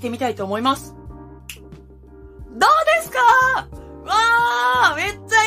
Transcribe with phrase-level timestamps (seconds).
[0.00, 0.94] てみたいと思います。
[2.52, 3.18] どうですか？
[4.04, 5.44] わーめっちゃ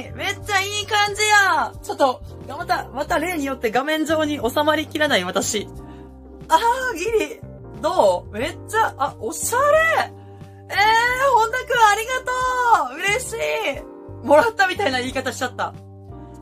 [0.00, 5.68] いいめっちゃいい感じやちょっと、また、また例によって画面上に収まりきらない私。
[6.48, 7.40] あー、ギリ。
[7.80, 8.32] どう？
[8.32, 10.12] めっちゃ、あ、おしゃれ
[10.68, 10.76] えー、
[11.34, 12.12] 本田くんありが
[12.88, 13.32] とう嬉し
[14.22, 15.74] いもらったみたいな言い方しちゃった。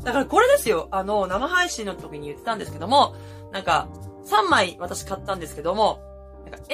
[0.04, 0.88] だからこれですよ。
[0.90, 3.14] あの、生配信の時に言ってたんですけども、
[3.52, 3.88] なんか、
[4.26, 6.00] 3枚私買ったんですけども、
[6.44, 6.66] なんか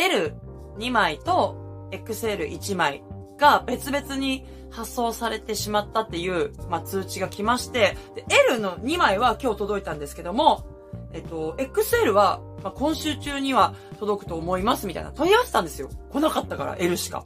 [0.79, 3.03] 2枚と XL1 枚
[3.39, 7.97] が別々に発送されてしまったっていう、まあ、通知が来まして、
[8.49, 10.67] L の2枚は今日届いたんですけども、
[11.13, 15.89] えっと、XL は、まあ、今週中には届くと思いますみたいな問い合わせたんですよ。
[16.11, 17.25] 来なかったから L しか。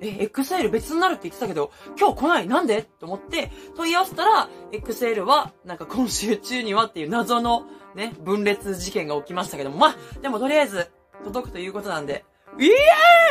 [0.00, 2.46] え、XL 別になるって言ってたけど、今日来ない？
[2.46, 2.82] なんで？
[2.82, 10.90] と思って問い合わせたら、XL は、なんか今週中にはっていう謎のね、分裂事件が起きましたけども、まあ、でもとりあえず、
[11.24, 12.26] 届くということなんで、
[12.58, 12.74] イエ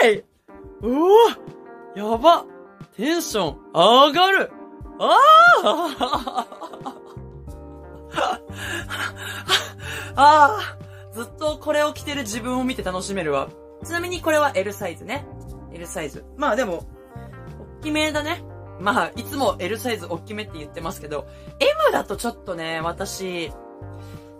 [0.04, 0.24] ーイ
[0.82, 1.38] うわ
[1.96, 2.46] やば
[2.96, 4.52] テンション上がる
[5.00, 5.18] あ
[10.16, 13.48] あああずっとこれを着てる自分を見て楽しめるわ。
[13.86, 15.26] ちなみにこれは L サイズね。
[15.72, 16.26] L サイズ。
[16.36, 16.86] まあでも、
[17.80, 18.44] 大きめだね。
[18.82, 21.26] まあ、いつも L サイズ大きめって言ってますけど、
[21.60, 23.54] M だとちょっとね、私、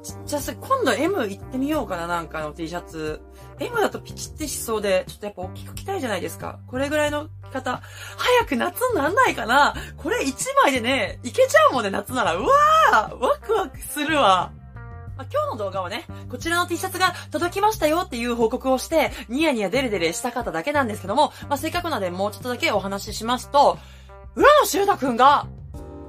[0.06, 3.22] ちっちゃすぎ、今度 M 行ってみようかな、なんかの T シャツ。
[3.60, 6.60] M だとピチってしそうで、ちょっとやっぱ大きく着たいじゃないですか。
[6.68, 7.82] これぐらいの着方。
[8.18, 12.36] 早く夏になんないかなこれ1枚でね、いけちゃうもんね、夏なら。
[12.36, 14.54] うわーワクワクするわ。
[15.18, 23.80] まあ、今日の動画はね、こちらの T シャツが届きましたよっていう報告をして、ニヤニヤデレデレしたかっただけなんですけども、まあ、せっかくなのでもうちょっとだけお話ししますと、
[24.36, 25.48] 浦野修太くんが、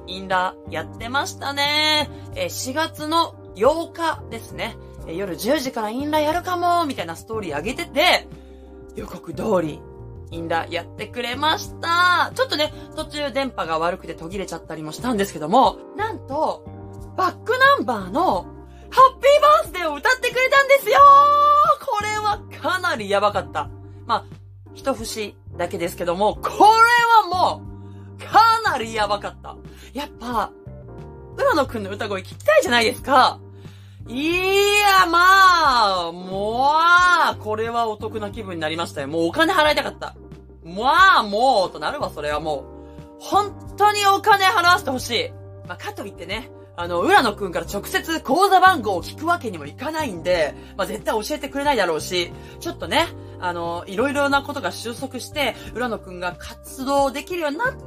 [0.09, 2.09] インラやってましたね。
[2.35, 4.77] えー、4月の8日ですね。
[5.09, 8.29] 夜10時からインラやるかも、みたいなストーリー上げてて、
[8.95, 9.81] 予告通り、
[10.31, 12.33] インラやってくれました。
[12.35, 16.65] ちょっとね、途中電波が悪くて途切れちゃったりもしたんですけども、なんと、
[17.17, 18.43] バックナンバーの
[18.91, 20.99] ハッピーバースデーを歌ってくれたんですよ
[21.81, 23.71] これはかなりやばかった。
[24.07, 24.25] まあ、
[24.75, 27.63] 一節だけですけども、これはも
[28.19, 29.57] う、かなりやばかった。
[29.93, 30.53] やっぱ、
[31.37, 33.41] 浦野くんの歌声聞きたいじゃないですか。
[34.09, 36.71] いや、まあ、も
[37.35, 39.09] う、これはお得な気分になりましたよ。
[39.09, 40.15] もうお金払いたかった。
[40.65, 42.77] まあ、もう、となるわ、それはもう。
[43.19, 45.31] 本当にお金払わせてほしい。
[45.67, 52.31] まあ、かといってね、あの、浦野くんから直接口座番号を聞くわけにもいかないんで、まあ、絶対教えてくれないだろうし、
[52.61, 53.07] ちょっとね、
[53.41, 57.85] あの、いろいろなことが収束して、浦野くんが活動できるようになったら、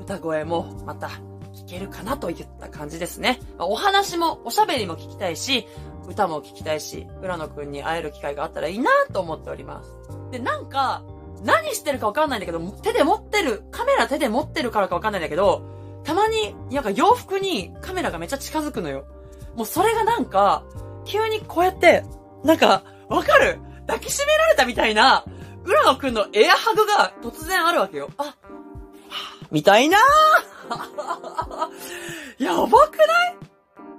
[0.00, 1.10] 歌声もまた
[1.56, 3.40] 聞けるかなといった感じですね。
[3.58, 5.66] まあ、お話も、おしゃべりも聞きたいし、
[6.06, 9.90] 歌も聞きたいし、浦野くんに会える機会があったらいいなと思っております。
[10.30, 11.02] で、なんか、
[11.42, 15.62] 何してるかわかんないんだけど、手で持ってる、カメラ手で持ってるからかわかんないんだけど、
[16.04, 19.04] たまに、なんか洋服にカメラがめっちゃ近づくのよ。
[19.56, 20.62] もうそれがなんか、
[21.04, 22.04] 急にこうやって、
[22.44, 23.58] なんか、わかる？
[23.86, 25.24] 抱きしめられたみたいな、
[25.64, 28.10] 浦野くんのエアハグが突然あるわけよ。
[28.18, 28.34] あ、
[29.50, 29.98] みたいな
[32.38, 33.36] やばくない？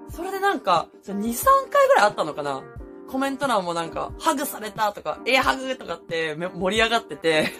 [0.09, 2.61] それでなんか、2、3回ぐらいあったのかな？
[3.09, 7.51] コメント欄もなんか、ハグされたとか、エアハグとかって盛り上がってて。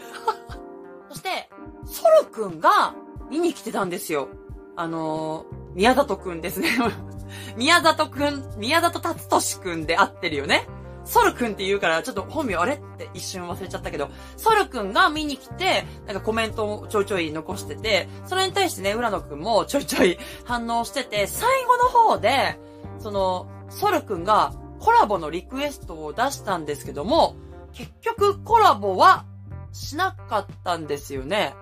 [1.10, 1.50] そして、
[1.86, 2.94] ソルくんが
[3.30, 4.28] 見に来てたんですよ。
[4.76, 6.70] あのー、宮里くんですね。
[7.56, 10.68] 宮里くん、宮里達俊くんで合ってるよね。
[11.08, 22.60] ソルくんって言うから、ちょっと本名あれって一瞬忘れちゃったけど、ソルくんが見に来て、なんかコメントをちょいちょい残してて、それに対してね、浦野くんもちょいちょい反応してて、最後の方で、
[23.00, 27.36] その、ソルくんがコラボのリクエストを出したんですけども、
[27.74, 29.26] 結局コラボは
[29.72, 31.54] しなかったんですよね。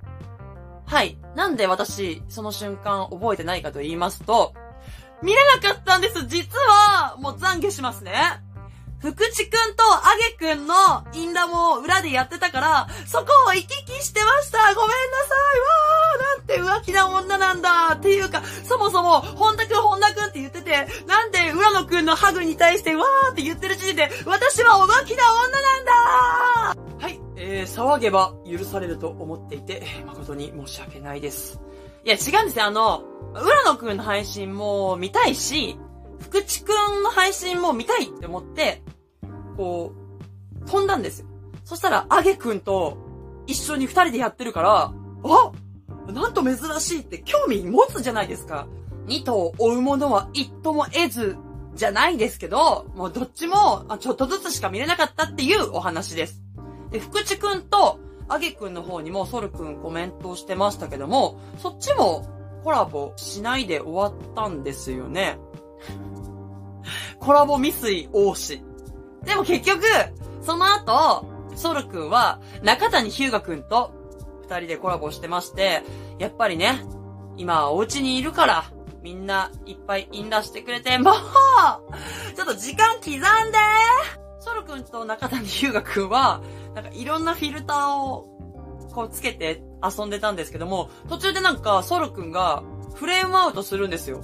[0.86, 1.18] はい。
[1.36, 4.54] なんで私、その瞬間覚えてないかと言いますと、
[5.22, 8.14] 見れなかったんです実はもう懺悔しますね。
[9.00, 10.04] 福地くんとあ
[10.40, 10.74] げくんの
[11.14, 25.92] インラも裏でやってたから、そこを行き来してましたごめんなさいわーなんて浮気な女なんだっていうか、そもそも、本田くん、本田くんって言ってて、なんで浦野くんのハグに対してわーって言ってる時点で、私は浮気な女なんだ
[27.00, 31.60] はい、えー、騒げば許されると思っていて、誠に申し訳ないです。
[32.04, 32.66] いや、違うんですよ。
[32.66, 33.04] あの、
[33.34, 35.78] 浦野くんの配信も見たいし、
[36.22, 38.84] 福地くんの配信も見たいって思って、
[39.58, 39.94] こ
[40.64, 41.28] う、飛んだんですよ。
[41.64, 42.98] そしたら、あげくんと
[43.48, 44.94] 一緒に二人でやってるから、
[45.24, 45.52] あ
[46.12, 48.68] なんと珍しいって興味持つじゃないですか。
[49.06, 51.38] 二頭追うものは一とも得ず、
[51.76, 56.42] じゃないですけど、もうどっちも、ちょっとずつしか見れなかったっていうお話です。
[56.92, 62.26] で、福地くんと、あげくんの方にもソルくんコメントしてましたけども、そっちも
[62.64, 65.38] コラボしないで終わったんですよね。
[67.20, 68.64] コラボ未遂王子。
[69.26, 69.84] でも結局、
[70.42, 71.26] その後、
[71.56, 73.92] ソルくんは中谷ヒューガくんと
[74.44, 75.84] 二人でコラボしてまして、
[76.20, 76.82] やっぱりね、
[77.38, 78.66] 今お家にいるから、
[79.02, 81.14] みんないっぱいインラしてくれて、もう
[82.36, 83.22] ちょっと時間刻んで
[84.40, 86.42] ソルくんと中谷ヒューガくんは、
[86.74, 88.32] なんかいろんなフィルターを、
[88.94, 92.64] こうつけて遊んでたんですけども、途中でなんかソルくんが
[92.94, 94.22] フレームアウトするんですよ。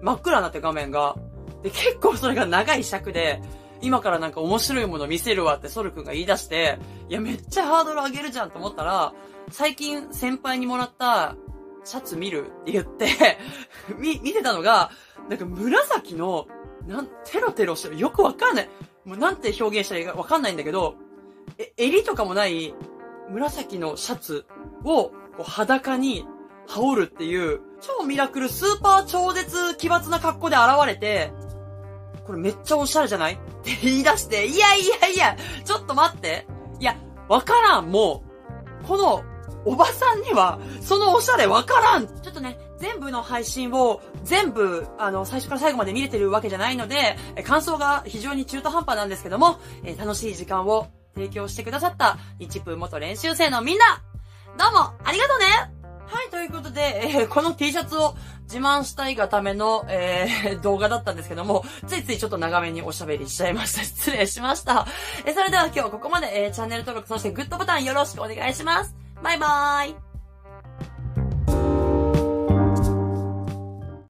[0.00, 1.16] 真っ暗になって画面が。
[1.62, 3.40] で、結構それが長い尺で、
[3.82, 9.12] 今からなんか面白いもの見せるわってソル君が言い出して、いや、めっちゃハードル上げるじゃんと思ったら、
[9.50, 11.36] 最近先輩にもらった
[11.84, 13.08] シャツ見るって言って
[13.98, 14.90] み、見てたのが、
[15.28, 16.46] なんか紫の、
[16.86, 17.98] なん、テロテロしてる。
[17.98, 18.68] よくわかんない。
[19.04, 20.94] もうなんて表現したらいいかわかんないんだけど、
[21.58, 22.74] え、襟とかもない
[23.30, 24.46] 紫のシャツ
[24.84, 26.24] をこう裸に
[26.66, 31.32] 羽織るっていう、超ミラクルスーパー超絶奇抜な格好で現れて、
[32.26, 33.34] これめっちゃおしゃれじゃない？
[33.34, 36.46] っ て言い出して、いやいやいや、ちょっと待って。
[36.80, 36.96] いや、
[37.28, 38.22] わからん、も
[38.82, 38.86] う。
[38.86, 39.22] この、
[39.64, 42.06] おばさんには、そのおしゃれわからん。
[42.06, 54.02] ちょっとね、全部の配信を全部、あの、最初から最後まで見れてるわけじゃないので、感想が非常に中途半端なんですけども、えー、楽しい時間を提供してくださった日プ元練習生のみんな
[54.58, 55.46] どうもありがとうね
[56.06, 58.14] はい、ということで、えー、この T シャツを
[58.52, 63.80] 自慢したいがための、えー、 動画だったんですけども、ついついちょっと長めにおしゃべりしちゃいました。
[63.82, 64.86] 失礼しました。
[65.24, 68.94] えー、それでは今日はここまで、えー、チャンネル登録、そしてグッドボタンよろしくお願いします。
[69.22, 70.11] バイバーイ